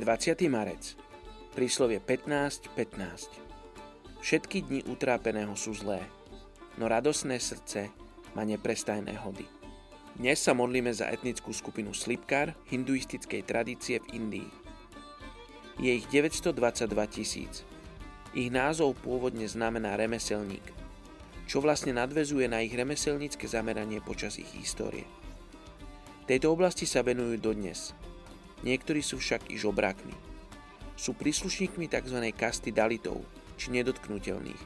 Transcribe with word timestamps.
Je 0.00 0.08
20. 0.08 0.48
marec. 0.48 0.96
Príslovie 1.52 2.00
15.15. 2.00 2.72
15. 2.72 4.24
Všetky 4.24 4.64
dni 4.64 4.80
utrápeného 4.88 5.52
sú 5.52 5.76
zlé, 5.76 6.00
no 6.80 6.88
radosné 6.88 7.36
srdce 7.36 7.92
má 8.32 8.40
neprestajné 8.48 9.12
hody. 9.20 9.44
Dnes 10.16 10.40
sa 10.40 10.56
modlíme 10.56 10.88
za 10.88 11.12
etnickú 11.12 11.52
skupinu 11.52 11.92
Slipkar 11.92 12.56
hinduistickej 12.72 13.44
tradície 13.44 14.00
v 14.00 14.16
Indii. 14.16 14.50
Je 15.76 15.92
ich 15.92 16.08
922 16.08 16.56
tisíc. 17.12 17.68
Ich 18.32 18.48
názov 18.48 18.96
pôvodne 19.04 19.44
znamená 19.44 20.00
remeselník, 20.00 20.64
čo 21.44 21.60
vlastne 21.60 21.92
nadvezuje 21.92 22.48
na 22.48 22.64
ich 22.64 22.72
remeselnícke 22.72 23.44
zameranie 23.44 24.00
počas 24.00 24.40
ich 24.40 24.48
histórie. 24.56 25.04
Tejto 26.24 26.56
oblasti 26.56 26.88
sa 26.88 27.04
venujú 27.04 27.36
dodnes– 27.36 27.92
Niektorí 28.60 29.00
sú 29.00 29.16
však 29.16 29.48
i 29.48 29.56
žobrákmi. 29.56 30.12
Sú 31.00 31.16
príslušníkmi 31.16 31.88
tzv. 31.88 32.18
kasty 32.36 32.68
dalitov, 32.68 33.24
či 33.56 33.72
nedotknutelných, 33.72 34.62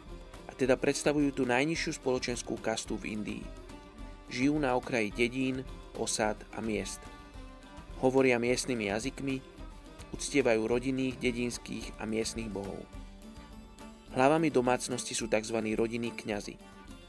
a 0.51 0.53
teda 0.55 0.75
predstavujú 0.75 1.31
tú 1.31 1.43
najnižšiu 1.47 2.03
spoločenskú 2.03 2.59
kastu 2.59 2.99
v 2.99 3.15
Indii. 3.15 3.45
Žijú 4.35 4.55
na 4.59 4.75
okraji 4.75 5.15
dedín, 5.15 5.63
osád 5.95 6.39
a 6.55 6.59
miest. 6.59 6.99
Hovoria 8.03 8.43
miestnymi 8.43 8.91
jazykmi, 8.91 9.39
uctievajú 10.15 10.67
rodinných, 10.67 11.19
dedinských 11.19 11.99
a 11.99 12.07
miestnych 12.07 12.51
bohov. 12.51 12.83
Hlavami 14.15 14.51
domácnosti 14.51 15.11
sú 15.11 15.27
tzv. 15.27 15.59
rodinní 15.75 16.15
kňazi, 16.15 16.55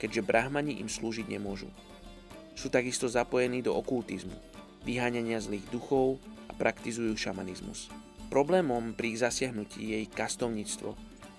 keďže 0.01 0.25
brahmani 0.25 0.81
im 0.81 0.89
slúžiť 0.89 1.29
nemôžu. 1.29 1.69
Sú 2.57 2.69
takisto 2.69 3.05
zapojení 3.05 3.61
do 3.61 3.77
okultizmu, 3.77 4.33
vyháňania 4.85 5.37
zlých 5.37 5.65
duchov 5.69 6.17
praktizujú 6.55 7.15
šamanizmus. 7.15 7.91
Problémom 8.31 8.97
pri 8.97 9.15
ich 9.15 9.21
zasiahnutí 9.21 9.93
je 9.93 9.97
ich 10.07 10.11
kastovníctvo, 10.11 10.95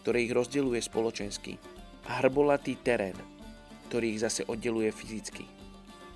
ktoré 0.06 0.22
ich 0.22 0.32
rozdeluje 0.32 0.78
spoločensky 0.78 1.58
a 2.06 2.22
hrbolatý 2.22 2.78
terén, 2.78 3.18
ktorý 3.90 4.14
ich 4.14 4.22
zase 4.22 4.46
oddeluje 4.46 4.94
fyzicky. 4.94 5.44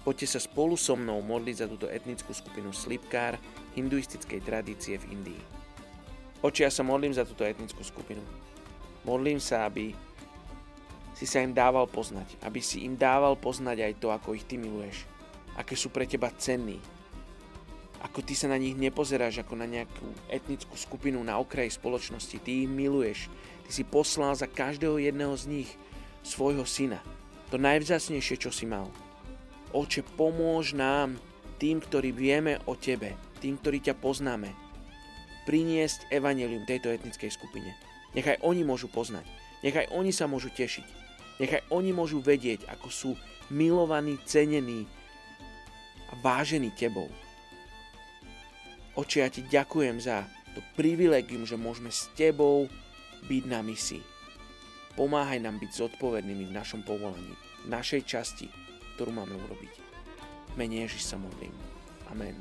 Poďte 0.01 0.39
sa 0.39 0.41
spolu 0.41 0.81
so 0.81 0.97
mnou 0.97 1.21
modliť 1.21 1.57
za 1.61 1.67
túto 1.69 1.85
etnickú 1.91 2.33
skupinu 2.33 2.73
Slipkár 2.73 3.37
hinduistickej 3.77 4.41
tradície 4.41 4.97
v 4.97 5.13
Indii. 5.13 5.43
Oči, 6.41 6.65
ja 6.65 6.73
sa 6.73 6.81
modlím 6.81 7.13
za 7.13 7.29
túto 7.29 7.45
etnickú 7.45 7.85
skupinu. 7.85 8.25
Modlím 9.05 9.37
sa, 9.37 9.69
aby 9.69 9.93
si 11.13 11.29
sa 11.29 11.45
im 11.45 11.53
dával 11.53 11.85
poznať, 11.85 12.41
aby 12.41 12.65
si 12.65 12.81
im 12.89 12.97
dával 12.97 13.37
poznať 13.37 13.85
aj 13.85 13.93
to, 14.01 14.09
ako 14.09 14.33
ich 14.33 14.49
ty 14.49 14.57
miluješ, 14.57 15.05
aké 15.53 15.77
sú 15.77 15.93
pre 15.93 16.09
teba 16.09 16.33
cenní, 16.33 16.81
ako 18.01 18.25
ty 18.25 18.33
sa 18.33 18.49
na 18.49 18.57
nich 18.57 18.73
nepozeráš 18.73 19.45
ako 19.45 19.61
na 19.61 19.69
nejakú 19.69 20.09
etnickú 20.33 20.73
skupinu 20.75 21.21
na 21.21 21.37
okraji 21.37 21.69
spoločnosti. 21.69 22.41
Ty 22.41 22.51
ich 22.65 22.71
miluješ. 22.71 23.29
Ty 23.69 23.71
si 23.71 23.85
poslal 23.85 24.33
za 24.33 24.49
každého 24.49 24.97
jedného 24.97 25.37
z 25.37 25.45
nich 25.61 25.71
svojho 26.25 26.65
syna. 26.65 27.05
To 27.53 27.61
najvzácnejšie, 27.61 28.41
čo 28.41 28.49
si 28.49 28.65
mal. 28.65 28.89
Oče, 29.77 30.03
pomôž 30.17 30.73
nám, 30.73 31.21
tým, 31.61 31.79
ktorí 31.79 32.17
vieme 32.17 32.57
o 32.65 32.73
tebe, 32.73 33.15
tým, 33.45 33.61
ktorí 33.61 33.85
ťa 33.85 34.01
poznáme, 34.01 34.49
priniesť 35.45 36.09
evanelium 36.09 36.65
tejto 36.65 36.89
etnickej 36.89 37.29
skupine. 37.29 37.77
Nechaj 38.17 38.41
oni 38.41 38.65
môžu 38.65 38.89
poznať. 38.89 39.29
Nechaj 39.61 39.93
oni 39.93 40.09
sa 40.09 40.25
môžu 40.25 40.49
tešiť. 40.49 40.87
Nechaj 41.37 41.69
oni 41.69 41.93
môžu 41.93 42.25
vedieť, 42.25 42.65
ako 42.73 42.89
sú 42.89 43.11
milovaní, 43.53 44.17
cenení 44.25 44.89
a 46.09 46.17
vážení 46.25 46.73
tebou. 46.73 47.13
Oče, 48.99 49.23
ja 49.23 49.29
ti 49.31 49.47
ďakujem 49.47 50.03
za 50.03 50.27
to 50.55 50.61
privilegium, 50.75 51.47
že 51.47 51.55
môžeme 51.55 51.95
s 51.95 52.11
tebou 52.19 52.67
byť 53.31 53.45
na 53.47 53.63
misii. 53.63 54.03
Pomáhaj 54.99 55.39
nám 55.39 55.63
byť 55.63 55.71
zodpovednými 55.71 56.51
v 56.51 56.57
našom 56.57 56.83
povolaní, 56.83 57.39
v 57.65 57.69
našej 57.71 58.03
časti, 58.03 58.51
ktorú 58.99 59.15
máme 59.15 59.39
urobiť. 59.47 59.73
Mene 60.59 60.83
Ježiš 60.83 61.07
sa 61.07 61.17
modlím. 61.17 61.55
Amen. 62.11 62.35